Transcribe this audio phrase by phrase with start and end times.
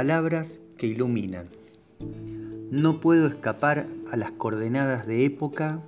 [0.00, 1.50] Palabras que iluminan.
[2.70, 5.82] No puedo escapar a las coordenadas de época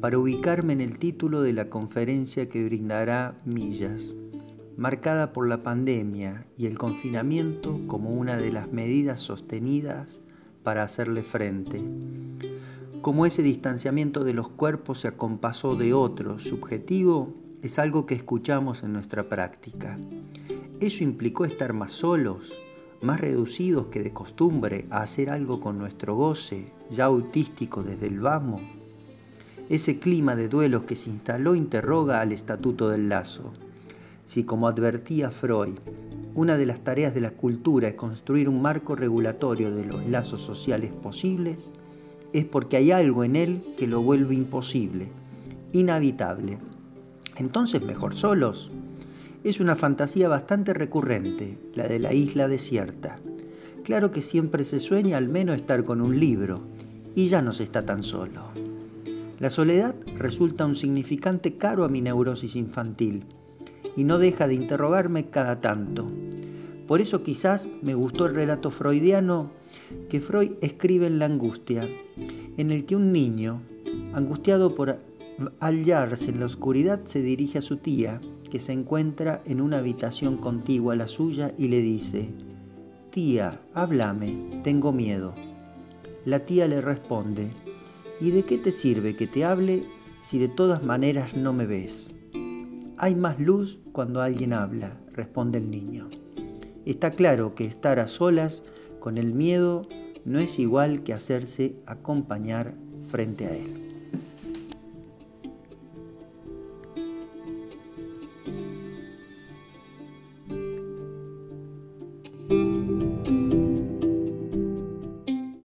[0.00, 4.14] para ubicarme en el título de la conferencia que brindará Millas,
[4.78, 10.20] marcada por la pandemia y el confinamiento como una de las medidas sostenidas
[10.62, 11.82] para hacerle frente.
[13.02, 18.82] Como ese distanciamiento de los cuerpos se acompasó de otro subjetivo, es algo que escuchamos
[18.82, 19.98] en nuestra práctica.
[20.80, 22.61] Eso implicó estar más solos,
[23.02, 28.20] más reducidos que de costumbre a hacer algo con nuestro goce, ya autístico desde el
[28.20, 28.62] vamos.
[29.68, 33.52] Ese clima de duelos que se instaló interroga al estatuto del lazo.
[34.24, 35.78] Si como advertía Freud,
[36.34, 40.40] una de las tareas de la cultura es construir un marco regulatorio de los lazos
[40.40, 41.72] sociales posibles,
[42.32, 45.08] es porque hay algo en él que lo vuelve imposible,
[45.72, 46.58] inhabitable.
[47.36, 48.70] Entonces mejor solos.
[49.44, 53.18] Es una fantasía bastante recurrente, la de la isla desierta.
[53.82, 56.60] Claro que siempre se sueña al menos estar con un libro,
[57.16, 58.44] y ya no se está tan solo.
[59.40, 63.24] La soledad resulta un significante caro a mi neurosis infantil,
[63.96, 66.06] y no deja de interrogarme cada tanto.
[66.86, 69.50] Por eso quizás me gustó el relato freudiano
[70.08, 71.88] que Freud escribe en La angustia,
[72.56, 73.60] en el que un niño,
[74.14, 75.00] angustiado por
[75.60, 80.36] hallarse en la oscuridad, se dirige a su tía, que se encuentra en una habitación
[80.36, 82.32] contigua a la suya, y le dice,
[83.10, 85.34] Tía, háblame, tengo miedo.
[86.24, 87.52] La tía le responde,
[88.20, 89.84] ¿y de qué te sirve que te hable
[90.22, 92.14] si de todas maneras no me ves?
[92.96, 96.08] Hay más luz cuando alguien habla, responde el niño.
[96.86, 98.62] Está claro que estar a solas
[99.00, 99.88] con el miedo
[100.24, 102.74] no es igual que hacerse acompañar
[103.08, 103.91] frente a él.